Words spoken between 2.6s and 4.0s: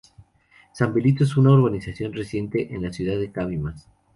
en la ciudad de Cabimas.